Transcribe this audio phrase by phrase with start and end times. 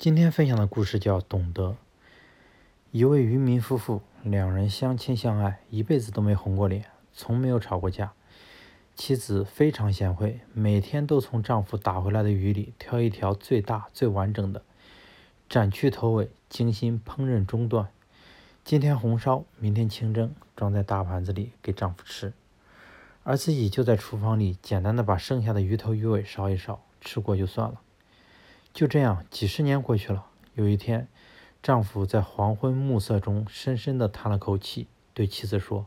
[0.00, 1.68] 今天分享的故事叫《懂得》。
[2.90, 8.14] 一位渔民夫妇，两人相亲相爱，一辈子都没红过脸，从没有吵过架。
[8.94, 14.62] 妻子非常贤惠，每天都从丈夫打回来的鱼里挑一条最大、最完整的，
[15.50, 17.90] 斩去头尾，精心烹饪中段。
[18.64, 22.32] 今天红烧，明天清蒸，装在大盘子里给丈夫吃，
[23.22, 27.82] 而自己就在厨房里简单的把剩下的鱼头鱼尾烧一烧，吃过就算了。
[28.72, 30.26] 就这样，几十年过去了。
[30.54, 31.08] 有一天，
[31.62, 35.86] 丈夫在黄昏暮色中深深地叹了口气，对妻子说：“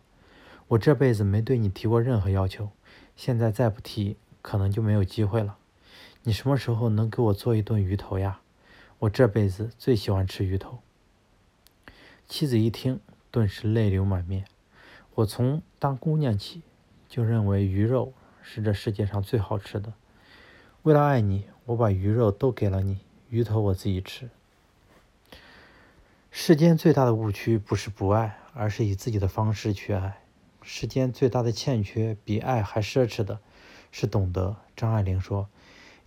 [0.70, 2.70] 我这辈子没对你提过任何要求，
[3.16, 5.58] 现在再不提，可能就没有机会了。
[6.23, 8.42] 你什么时候能给我做一顿鱼头呀？
[9.00, 10.80] 我这辈子最喜欢吃鱼头。”
[12.28, 13.00] 妻子一听，
[13.31, 14.45] 顿时泪流满面。
[15.16, 16.62] 我从当姑娘起，
[17.08, 19.94] 就认为鱼肉是这世界上最好吃的。
[20.81, 21.45] 为了爱你。
[21.66, 22.99] 我把鱼肉都给了你，
[23.30, 24.30] 鱼头我自己吃。
[26.30, 30.17] 世间最大的误区不是不爱，而是以自己的方式去爱。
[30.61, 33.39] 世间最大的欠缺，比爱还奢侈的，
[33.92, 34.58] 是懂得。
[34.75, 35.47] 张爱玲说：“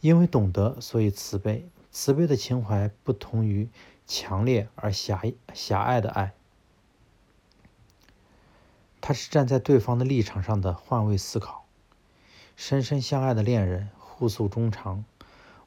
[0.02, 1.66] 因为懂得，所以慈悲。
[1.90, 3.68] 慈悲的情怀不同于
[4.06, 5.22] 强烈而狭
[5.54, 6.34] 狭隘的爱，
[9.00, 11.64] 它是站在对方的立场上的换位思考。
[12.56, 15.04] 深深相爱的恋人，互诉衷肠。”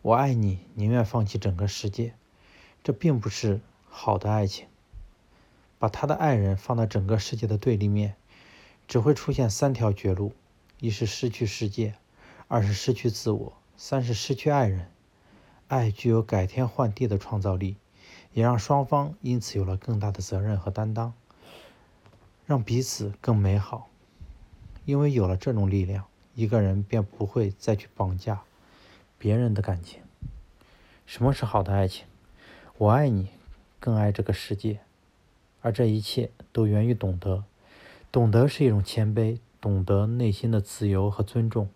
[0.02, 2.14] 我爱你，宁愿放弃整个世界，
[2.82, 4.66] 这并不是好的爱情。
[5.78, 8.16] 把他的爱人放到整个世界的对立面，
[8.88, 10.32] 只会出现三条绝路：
[10.80, 11.96] 一是失去世界，
[12.48, 14.90] 二是失去自我，三是失去爱人。
[15.68, 17.76] 爱具有改天换地的创造力，
[18.32, 21.14] 也让双方因此有了更大的责任和担当，
[22.46, 23.90] 让彼此更美好。
[24.86, 26.06] 因为有了这种力量，
[26.36, 28.44] 一个人便不会再去绑架。
[29.20, 30.00] 别人的感情，
[31.06, 32.06] 什么是好的爱情？
[32.78, 33.28] 我爱你，
[33.78, 34.80] 更爱这个世界，
[35.62, 37.44] 而这一切都源于懂得。
[38.14, 41.70] 懂得是一种谦卑，懂得内心的自由和尊重，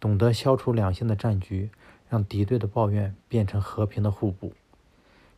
[0.00, 1.68] 懂得消除两性的战局，
[2.08, 4.54] 让敌对的抱怨变成和平的互补。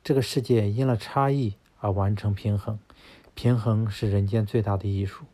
[0.05, 2.79] 这个世界因了差异而完成平衡，
[3.35, 5.25] 平衡是人间最大的艺术。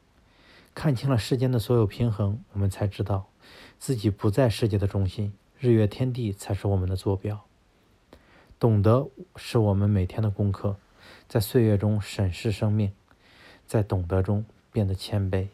[0.74, 3.26] 看清了世间的所有平衡，我们才知道
[3.78, 5.34] 自己不在世界的中心。
[5.58, 7.44] 日月天地才是我们的坐标。
[8.58, 10.76] 懂得是我们每天的功课，
[11.28, 12.92] 在岁月中审视生命，
[13.66, 15.48] 在懂得中变得谦卑。